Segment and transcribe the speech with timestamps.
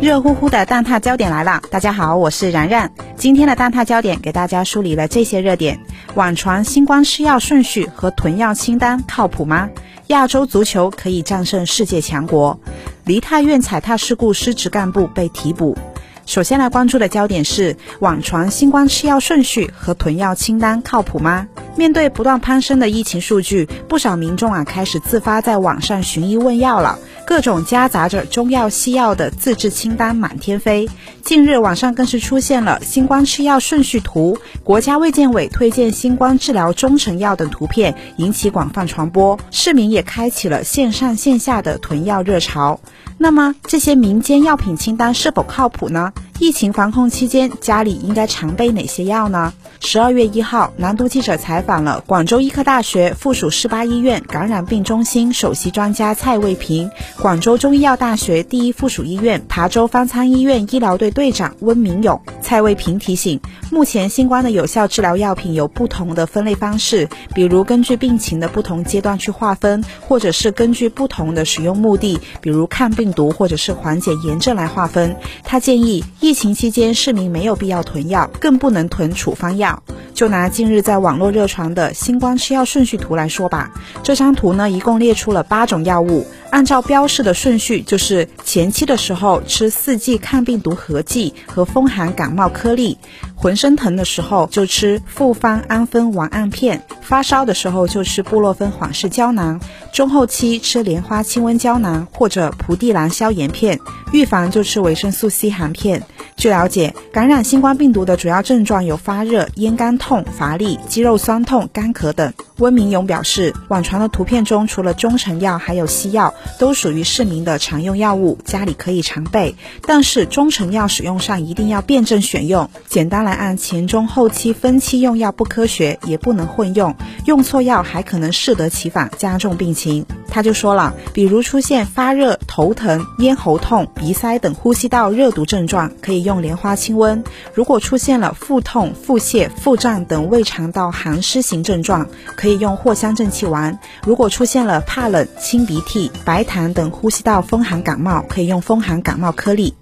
[0.00, 2.92] 热乎乎的蛋挞焦点来了，大家好，我是然然。
[3.16, 5.80] 今天的蛋挞焦点给大家梳理了这些热点：
[6.14, 9.70] 网传新冠吃药顺序和囤药清单靠谱吗？
[10.08, 12.60] 亚洲足球可以战胜世界强国？
[13.04, 15.76] 梨泰院踩踏事故失职干部被提捕。
[16.26, 21.48] 首先来关注的焦点是网传新冠吃药顺序和囤药清单靠谱吗？
[21.76, 26.98] 面对不断攀升的疫情数据，不少民众啊开始自发在网上寻医问药了。
[27.26, 30.88] 各种夹杂着中药、西药的自制清单满天飞。
[31.22, 39.38] 近日，网上更是出现了新冠吃药顺序图、国家卫健委推荐新冠治疗中成药等图片，引起广泛传播。
[39.50, 42.80] 市民也开启了线上线下的囤药热潮。
[43.18, 46.12] 那么，这些民间药品清单是否靠谱呢？
[46.38, 49.54] 疫情防控期间，家里应该常备哪些药呢？
[49.80, 62.20] 十二月一号，南都记者采访了广州医科大学附属市八医院感染病中心首席专家蔡卫平，广州中医药大学第一附属医院琶洲方舱医院医疗队队长温明勇。
[62.46, 63.40] 蔡卫平提醒，
[63.72, 75.16] 目前新冠的有效治疗药品有不同的分类方式，比如根据病情的不同阶段去划分，或者是根据不同的使用目的，比如抗病毒或者是缓解炎症来划分。
[75.42, 79.82] 他建议，疫情期间市民没有必要囤药，更不能囤处方药。
[80.14, 83.72] 就拿近日在网络热传的新冠吃药顺序图来说吧，
[84.04, 92.96] 这张图呢一共列出了八种药物，按照标示的顺序，就是前期的时候吃四季抗病毒合剂和风寒感冒颗粒，
[93.36, 99.60] 浑身疼的时候就吃复方氨酚烷胺片，发烧的时候就吃布洛芬缓释胶囊，
[99.92, 103.78] 中后期吃莲花清瘟胶囊或者蒲地蓝消炎片，
[104.12, 106.02] 预防就吃维生素 C 含片。
[106.36, 112.32] 据了解，感染新冠病毒的主要症状有发热、咽干痛、乏力、肌肉酸痛、干咳等。
[112.58, 119.54] 温明勇表示，网传的图片中除了中成药，还有西药，都属于市民的常用药物，家里可以常备。
[119.86, 126.96] 但是中成药使用上一定要辩证选用，简单来 按前中后期分期用药不科学，也不能混用，
[127.26, 130.04] 用错药还可能适得其反，加重病情。
[130.28, 137.22] 他就说了，比如出现发热、头疼、咽喉痛、鼻塞等呼吸道热毒症状，可以用莲花清瘟；
[137.54, 142.06] 如果出现了腹痛、腹泻、腹胀等胃肠道寒湿型症状，
[142.36, 149.74] 可以用藿香正气丸；如果出现了怕冷、清鼻涕、白痰等呼吸道风寒感冒，可以用风寒感冒颗粒。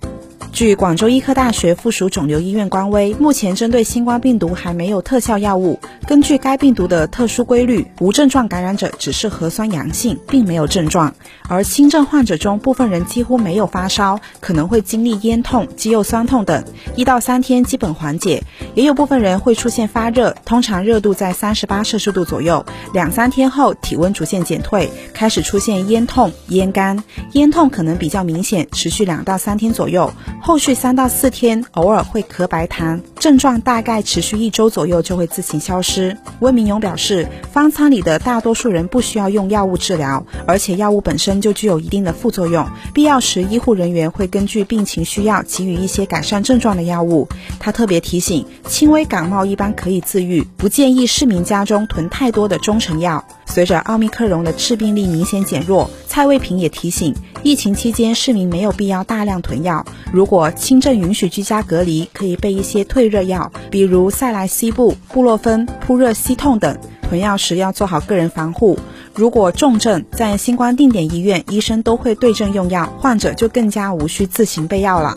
[0.55, 5.81] 据广州医科大学附属肿瘤医院官微，目前针对新冠病毒还没有特效药物。
[6.07, 11.11] 根据该病毒的特殊规律，无症状感染者只是核酸阳性，并没有症状；
[11.49, 16.63] 而轻症患者中，部分人几乎没有发烧，可能会经历咽痛、肌肉酸痛等，
[16.95, 18.41] 一到三天基本缓解；
[18.77, 30.13] 也有部分人会出现发热，通常热度在三十八摄氏度左右，两三天后体温逐渐减退，开始出现咽痛、咽干，咽痛可能比较明显，持续两到三天左右。
[30.47, 36.15] 后续三到四天偶尔会咳白痰，症状大概持续一周左右就会自行消失。
[36.41, 47.27] 温明勇表示，方舱里的大多数人不需要用药物治疗，而且药物本身就具有一定的副作用，必要时医护人员会根据病情需要给予一些改善症状的药物。
[47.59, 53.25] 他特别提醒，轻微感冒一般可以自愈，不建议市民家中囤太多的中成药。
[53.47, 57.15] 随着奥密克戎的致病力明显减弱，蔡卫平也提醒。
[57.43, 59.85] 疫情期间，市民没有必要大量囤药。
[60.11, 66.77] 如果轻症允许居家隔离，可以备一些退热药，比如塞来昔布、布洛芬、扑热息痛等。
[67.09, 68.77] 囤药时要做好个人防护。
[69.15, 75.17] 如果重症在新冠定点医院，医生都会对症用药，患者就更加无需自行备药了。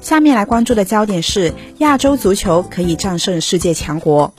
[0.00, 4.32] 下面来关注的焦点是：亚洲足球可以战胜世界强国。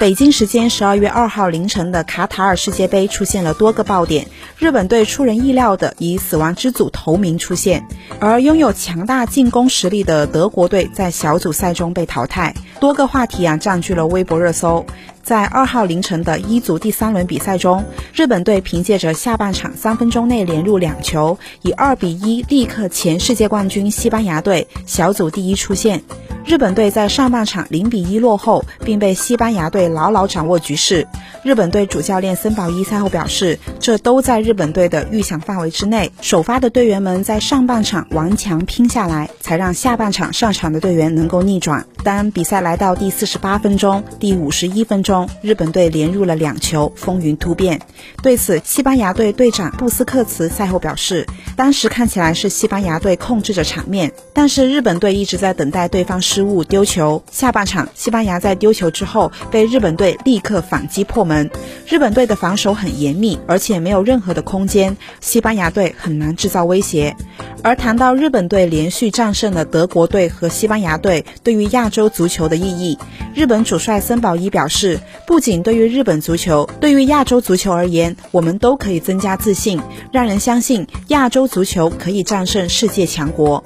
[0.00, 4.26] 北京时间十二月二号凌晨的卡塔尔世界杯出现了多个爆点，
[4.58, 7.86] 日本队出人意料的以死亡之组头名出现，
[8.18, 12.54] 而拥有强大进攻实力的德国队在小组赛中被淘汰。
[12.80, 14.86] 多个话题啊占据了微博热搜。
[15.22, 17.84] 在二号凌晨的一组第三轮比赛中，
[18.14, 26.02] 日本队凭借着下半场三分钟内连入两球，以二比一力克前世界冠军西班牙队，小组第一出线。
[26.44, 31.06] 日本队在上半场零比一落后，并被西班牙队牢牢掌握局势。
[31.44, 36.10] 日本队主教练森保一赛后表示，这都在日本队的预想范围之内。
[36.20, 41.86] 首发的队员们在上半场顽强拼下来，才让下半场上场的队员能够逆转。
[42.02, 47.80] 当比赛来到第四十八分钟、第五十一分钟，日本队连入了两球，风云突变。
[48.22, 51.26] 对此，西班牙队队长布斯克茨赛后表示，
[51.56, 57.22] 当时看起来是西班牙队控制着场面，但是日本队一直在等待对方失误丢球。
[57.30, 61.50] 下半场，西班牙在丢球之后被日本队立刻反击破门。
[61.86, 67.14] 日本队的防守很严密，而且没有任何的空间，西班牙队很难制造威胁。
[67.62, 72.98] 而谈到日本队连续战胜了德国队和西班牙队对于亚洲足球的意义，
[73.34, 79.80] 日本主帅森保一表示，不仅对于日本足球，对于亚洲足球而言，我们都可以增加自信，
[80.12, 83.62] 让人相信亚洲足球可以战胜世界强国。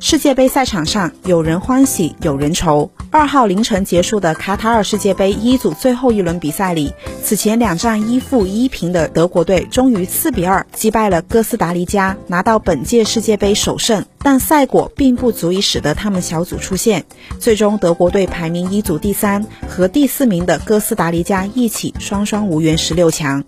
[0.00, 2.90] 世界杯赛场上，有人欢喜，有人愁。
[3.16, 6.92] 二号凌晨结束的卡塔尔世界杯一组最后一轮比赛里，
[7.22, 14.04] 此前两战一负一平的德国队终于四比二击败了哥斯达黎加，拿到本届世界杯首胜。
[14.18, 17.06] 但赛果并不足以使得他们小组出线，
[17.40, 23.42] 最终德国队排名一组第三，和第四名的哥斯达黎加一起双双无缘十六强。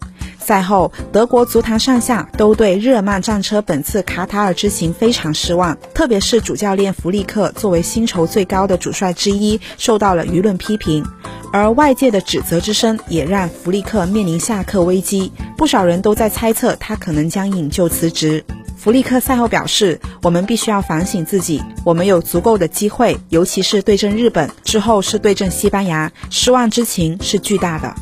[0.48, 11.04] 赛后，德国足坛上下都对日耳曼战车本次卡塔尔之行非常失望，特别是主教练弗利克作为薪酬最高的主帅之一，受到了舆论批评。
[11.52, 18.42] 而外界的指责之声也让弗利克面临下课危机，不少人都在猜测他可能将引咎辞职。
[18.74, 27.94] 弗利克赛后表示：“我们必须要反省自己，我们有足够的机会，尤其是对阵日本之后是对阵西班牙，失望之情是巨大的。”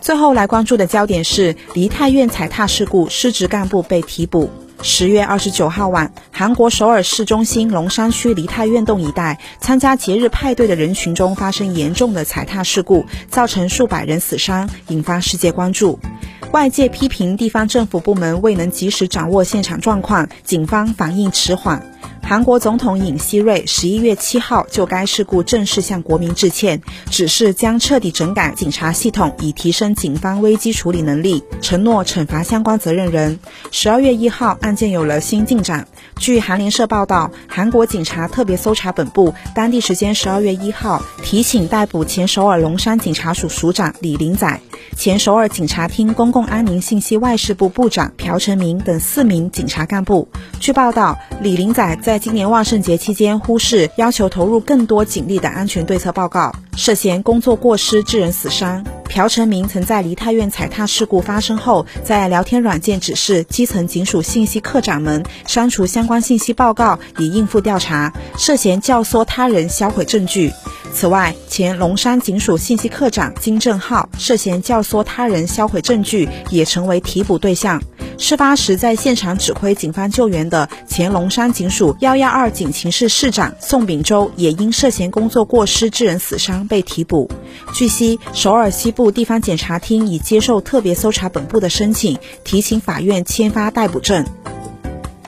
[0.00, 4.50] 最后来关注的焦点是梨泰院踩踏事故，失职干部被提捕。
[4.82, 16.00] 十月二十九号晚，韩国首尔市中心龙山区梨泰院洞一带，参加节日派对的人群中发生严重的踩踏事故，造成数百人死伤，引发世界关注。
[16.52, 21.94] 外界批评地方政府部门未能及时掌握现场状况，警方反应迟缓。
[22.30, 26.80] 韩国总统尹锡瑞十一月七号就该事故正式向国民致歉，
[27.10, 33.40] 指示将彻底整改警察系统，以提升警方危机处理能力，承诺惩罚相关责任人。
[33.72, 35.88] 十二月一号，案件有了新进展。
[36.18, 44.60] 据韩联社报道，韩国警察特别搜查本部当地时间十二月一号提请逮捕前首尔龙山警察署署长李林宰、
[44.96, 50.28] 前首尔警察厅公共安宁信息外事部部长朴成明等四名警察干部。
[50.60, 58.84] 据报道，李林宰在今年万圣节期间忽视要求投入更多警力的安全对策报告，涉嫌工作过失致人死伤。
[59.08, 70.52] 朴成明曾在梨泰院踩踏事故发生后，在聊天软件指示基层警署信息科长们删除相关信息报告，以应付调查，涉嫌教唆他人销毁证据。
[70.92, 77.80] 此外，前龙山警署信息科长金正浩涉嫌教唆他人销毁证据，也成为提捕对象。
[78.18, 87.30] 事发时在现场指挥警方救援的前龙山警署幺幺二警情室室长宋炳洲，也因涉嫌工作过失致人死伤被提捕。
[87.72, 94.26] 据悉，首尔西部地方检察厅已接受特别搜查本部的申请，提请法院签发逮捕证。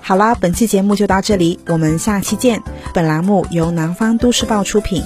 [0.03, 2.63] 好啦，本期节目就到这里，我们下期见。
[2.93, 5.03] 本栏目由南方都市报出品。